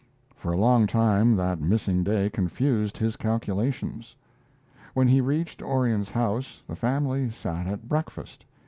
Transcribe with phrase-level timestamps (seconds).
[0.35, 4.15] For a long time that missing day confused his calculations.
[4.95, 8.43] When he reached Orion's house the family sat at breakfast.